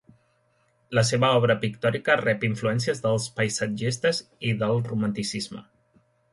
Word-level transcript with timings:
La 0.99 1.03
seva 1.09 1.29
obra 1.41 1.55
pictòrica 1.65 2.15
rep 2.23 2.47
influències 2.49 3.03
dels 3.05 3.29
paisatgistes 3.41 4.25
i 4.51 4.57
del 4.65 4.85
romanticisme. 4.91 5.67